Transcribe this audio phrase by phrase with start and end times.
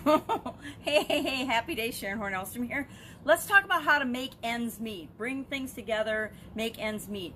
[0.80, 2.88] hey, hey, hey, happy day, Sharon Horn Elstrom here.
[3.24, 7.34] Let's talk about how to make ends meet, bring things together, make ends meet.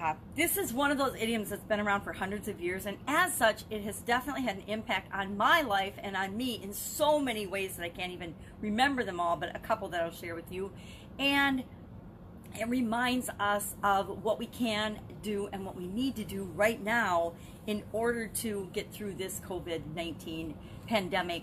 [0.00, 2.98] Uh, this is one of those idioms that's been around for hundreds of years, and
[3.08, 6.72] as such, it has definitely had an impact on my life and on me in
[6.72, 10.12] so many ways that I can't even remember them all, but a couple that I'll
[10.12, 10.70] share with you.
[11.18, 11.64] And
[12.58, 16.82] it reminds us of what we can do and what we need to do right
[16.82, 17.32] now
[17.66, 20.54] in order to get through this COVID 19
[20.86, 21.42] pandemic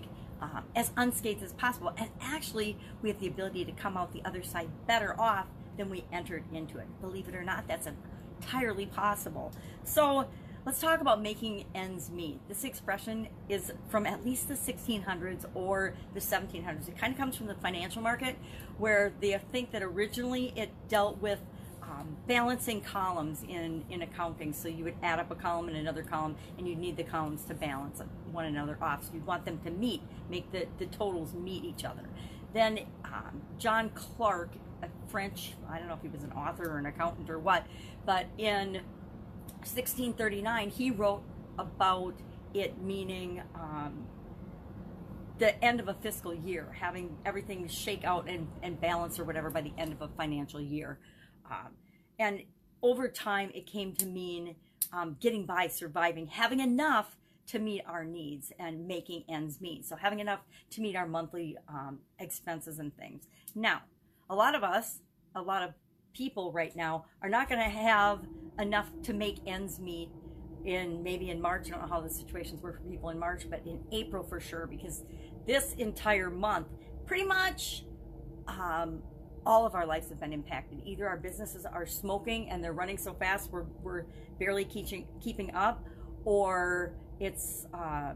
[0.54, 1.94] uh, as unscathed as possible.
[1.98, 5.90] And actually, we have the ability to come out the other side better off than
[5.90, 6.88] we entered into it.
[7.02, 7.88] Believe it or not, that's
[8.42, 9.52] entirely possible.
[9.84, 10.28] So,
[10.66, 12.40] let's talk about making ends meet.
[12.48, 16.88] This expression is from at least the 1600s or the 1700s.
[16.88, 18.36] It kind of comes from the financial market
[18.78, 21.40] where they think that originally it dealt with
[21.96, 24.54] um, balancing columns in, in accounting.
[24.54, 27.46] So you would add up a column and another column, and you need the columns
[27.46, 29.06] to balance one another off.
[29.06, 32.04] So you'd want them to meet, make the, the totals meet each other.
[32.54, 36.78] Then um, John Clark, a French, I don't know if he was an author or
[36.78, 37.66] an accountant or what,
[38.06, 38.82] but in
[39.64, 41.24] 1639, he wrote
[41.58, 42.14] about
[42.54, 44.06] it meaning um,
[45.38, 49.50] the end of a fiscal year, having everything shake out and, and balance or whatever
[49.50, 50.98] by the end of a financial year.
[51.50, 51.74] Um,
[52.20, 52.44] and
[52.82, 54.56] over time, it came to mean
[54.94, 59.86] um, getting by, surviving, having enough to meet our needs and making ends meet.
[59.86, 60.40] So having enough
[60.72, 63.28] to meet our monthly um, expenses and things.
[63.54, 63.82] Now,
[64.30, 65.00] a lot of us,
[65.36, 65.74] a lot of
[66.14, 68.22] people right now are not going to have
[68.60, 70.10] enough to make ends meet
[70.64, 71.68] in maybe in March.
[71.68, 74.40] I don't know how the situations were for people in March, but in April for
[74.40, 75.04] sure, because
[75.46, 76.68] this entire month,
[77.06, 77.84] pretty much
[78.48, 79.04] um,
[79.46, 80.82] all of our lives have been impacted.
[80.86, 84.06] Either our businesses are smoking and they're running so fast we're, we're
[84.40, 85.86] barely keeping, keeping up,
[86.24, 88.16] or it's um,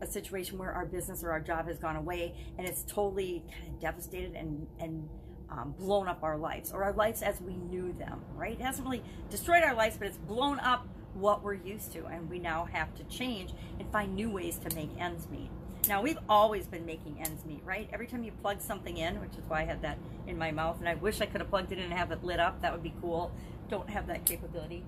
[0.00, 3.68] a situation where our business or our job has gone away and it's totally kind
[3.68, 5.08] of devastated and, and
[5.50, 8.52] um, blown up our lives, or our lives as we knew them, right?
[8.52, 12.30] It hasn't really destroyed our lives, but it's blown up what we're used to, and
[12.30, 15.50] we now have to change and find new ways to make ends meet.
[15.88, 17.88] Now, we've always been making ends meet, right?
[17.92, 20.78] Every time you plug something in, which is why I had that in my mouth,
[20.78, 22.60] and I wish I could have plugged it in and have it lit up.
[22.60, 23.32] That would be cool.
[23.68, 24.84] Don't have that capability.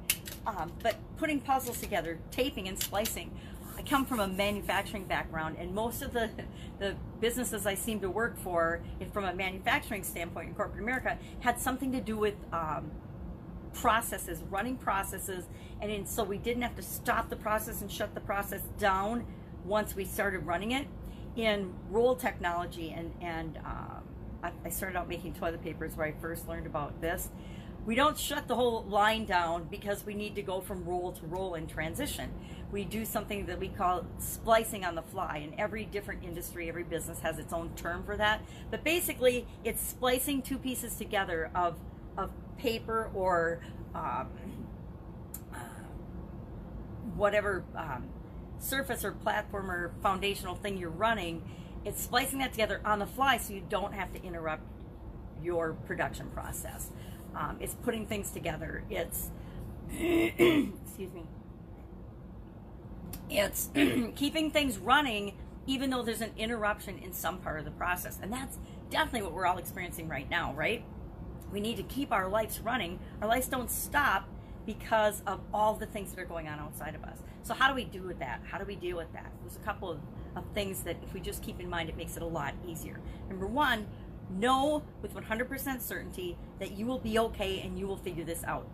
[0.47, 3.31] Um, but putting puzzles together, taping and splicing.
[3.77, 6.31] I come from a manufacturing background, and most of the,
[6.79, 8.81] the businesses I seem to work for,
[9.13, 12.91] from a manufacturing standpoint in corporate America, had something to do with um,
[13.73, 15.47] processes, running processes,
[15.81, 19.25] and in, so we didn't have to stop the process and shut the process down
[19.65, 20.87] once we started running it
[21.37, 24.03] in roll technology and and um,
[24.65, 27.29] I, started out making toilet papers where I first learned about this.
[27.85, 31.27] We don't shut the whole line down because we need to go from roll to
[31.27, 32.31] roll in transition.
[32.71, 35.39] We do something that we call splicing on the fly.
[35.39, 38.41] And every different industry, every business has its own term for that.
[38.71, 41.77] But basically, it's splicing two pieces together of,
[42.17, 43.61] of paper or
[43.97, 44.29] um,
[45.53, 45.59] uh,
[47.17, 48.09] whatever um,
[48.63, 51.43] surface or platform or foundational thing you're running,
[51.85, 54.63] it's splicing that together on the fly so you don't have to interrupt
[55.43, 56.91] your production process.
[57.35, 58.85] Um, it's putting things together.
[58.89, 59.31] It's,
[59.91, 61.25] excuse me,
[63.29, 63.71] it's
[64.15, 65.35] keeping things running
[65.67, 68.19] even though there's an interruption in some part of the process.
[68.21, 68.59] And that's
[68.91, 70.85] definitely what we're all experiencing right now, right?
[71.53, 72.99] We need to keep our lights running.
[73.21, 74.29] Our lights don't stop
[74.67, 77.19] because of all the things that are going on outside of us.
[77.43, 78.41] So how do we do with that?
[78.45, 79.33] How do we deal with that?
[79.41, 79.99] There's a couple of,
[80.37, 83.01] of things that if we just keep in mind, it makes it a lot easier.
[83.29, 83.87] Number one,
[84.31, 88.69] know with 100% certainty that you will be okay and you will figure this out.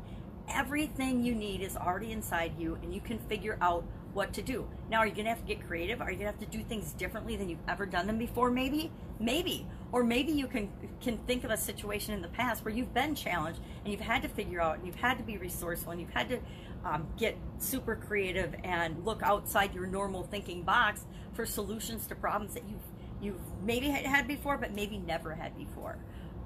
[0.49, 4.67] Everything you need is already inside you and you can figure out what to do.
[4.91, 6.01] Now, are you going to have to get creative?
[6.01, 8.51] Are you going to have to do things differently than you've ever done them before?
[8.51, 9.67] Maybe, maybe.
[9.93, 10.71] Or maybe you can
[11.01, 14.23] can think of a situation in the past where you've been challenged and you've had
[14.23, 16.41] to figure out and you've had to be resourceful and you've had to
[16.85, 22.55] um, get super creative and look outside your normal thinking box for solutions to problems
[22.55, 22.83] that you've
[23.21, 25.99] you've maybe had before, but maybe never had before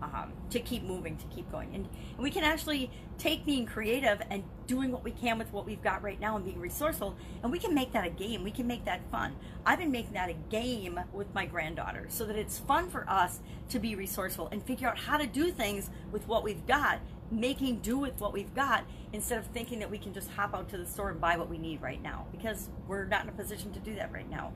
[0.03, 1.75] um, to keep moving, to keep going.
[1.75, 5.65] And, and, we can actually take being creative and doing what we can with what
[5.65, 8.43] we've got right now and being resourceful, and we can make that a game.
[8.43, 9.37] We can make that fun.
[9.65, 13.41] I've been making that a game with my granddaughter so that it's fun for us
[13.69, 17.01] to be resourceful and figure out how to do things with what we've got,
[17.31, 20.69] making do with what we've got instead of thinking that we can just hop out
[20.71, 23.33] to the store and buy what we need right now because we're not in a
[23.33, 24.53] position to do that right now.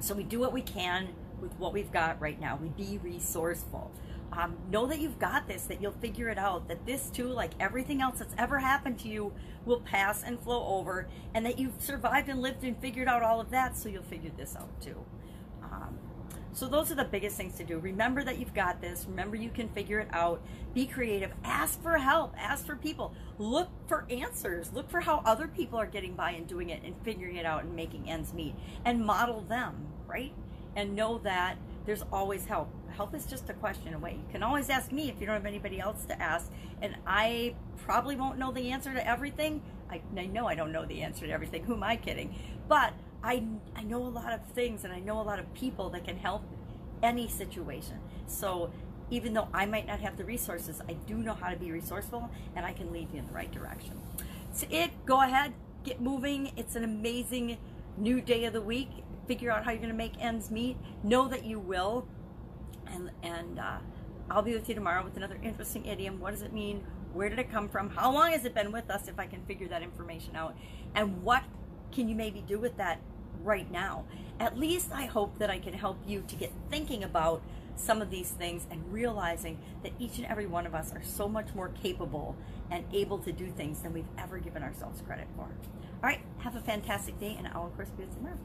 [0.00, 1.08] So we do what we can
[1.44, 2.58] with what we've got right now.
[2.60, 3.92] We be resourceful.
[4.32, 7.52] Um, know that you've got this, that you'll figure it out, that this too, like
[7.60, 9.32] everything else that's ever happened to you,
[9.64, 13.40] will pass and flow over, and that you've survived and lived and figured out all
[13.40, 15.04] of that, so you'll figure this out too.
[15.62, 15.98] Um,
[16.52, 17.80] So those are the biggest things to do.
[17.80, 19.06] Remember that you've got this.
[19.08, 20.40] Remember you can figure it out.
[20.72, 21.32] Be creative.
[21.42, 22.32] Ask for help.
[22.38, 23.12] Ask for people.
[23.38, 24.72] Look for answers.
[24.72, 27.64] Look for how other people are getting by and doing it and figuring it out
[27.64, 28.54] and making ends meet
[28.84, 30.32] and model them, right?
[30.76, 31.56] And know that
[31.86, 32.68] there's always help.
[32.96, 34.12] Help is just a question away.
[34.12, 36.50] You can always ask me if you don't have anybody else to ask.
[36.80, 37.54] And I
[37.84, 39.62] probably won't know the answer to everything.
[39.90, 41.64] I, I know I don't know the answer to everything.
[41.64, 42.34] Who am I kidding?
[42.68, 43.42] But I,
[43.74, 46.16] I know a lot of things and I know a lot of people that can
[46.16, 46.42] help
[47.02, 47.98] any situation.
[48.26, 48.70] So
[49.10, 52.30] even though I might not have the resources, I do know how to be resourceful
[52.56, 54.00] and I can lead you in the right direction.
[54.52, 55.52] So it, go ahead,
[55.84, 56.52] get moving.
[56.56, 57.58] It's an amazing
[57.96, 58.88] new day of the week.
[59.26, 60.76] Figure out how you're going to make ends meet.
[61.02, 62.06] Know that you will.
[62.86, 63.78] And, and uh,
[64.30, 66.20] I'll be with you tomorrow with another interesting idiom.
[66.20, 66.84] What does it mean?
[67.12, 67.90] Where did it come from?
[67.90, 70.56] How long has it been with us if I can figure that information out?
[70.94, 71.44] And what
[71.92, 73.00] can you maybe do with that
[73.44, 74.04] right now.
[74.40, 77.42] At least I hope that I can help you to get thinking about
[77.76, 81.28] some of these things and realizing that each and every one of us are so
[81.28, 82.36] much more capable
[82.70, 85.42] and able to do things than we've ever given ourselves credit for.
[85.42, 85.50] All
[86.02, 88.38] right, have a fantastic day, and I'll, of course, be with you tomorrow.